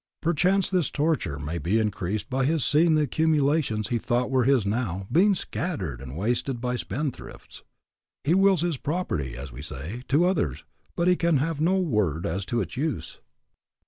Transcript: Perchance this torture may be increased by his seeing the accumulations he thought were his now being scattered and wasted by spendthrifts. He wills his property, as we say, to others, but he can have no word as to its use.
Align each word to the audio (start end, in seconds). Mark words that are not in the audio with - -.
Perchance 0.19 0.71
this 0.71 0.89
torture 0.89 1.37
may 1.37 1.59
be 1.59 1.77
increased 1.77 2.27
by 2.27 2.45
his 2.45 2.65
seeing 2.65 2.95
the 2.95 3.03
accumulations 3.03 3.89
he 3.89 3.99
thought 3.99 4.31
were 4.31 4.45
his 4.45 4.65
now 4.65 5.05
being 5.11 5.35
scattered 5.35 6.01
and 6.01 6.17
wasted 6.17 6.59
by 6.59 6.75
spendthrifts. 6.75 7.61
He 8.23 8.33
wills 8.33 8.61
his 8.61 8.77
property, 8.77 9.37
as 9.37 9.51
we 9.51 9.61
say, 9.61 10.01
to 10.07 10.25
others, 10.25 10.63
but 10.95 11.07
he 11.07 11.15
can 11.15 11.37
have 11.37 11.61
no 11.61 11.77
word 11.77 12.25
as 12.25 12.47
to 12.47 12.61
its 12.61 12.75
use. 12.75 13.19